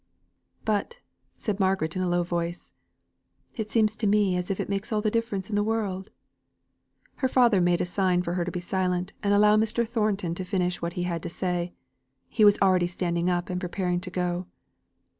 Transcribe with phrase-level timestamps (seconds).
[0.65, 0.97] "But,"
[1.37, 2.71] said Margaret in a low voice,
[3.53, 6.09] "it seems to me that it makes all the difference in the world."
[7.17, 9.87] Her father made a sign to her to be silent, and allow Mr.
[9.87, 11.75] Thornton to finish what he had to say.
[12.29, 14.47] He was already standing up and preparing to go.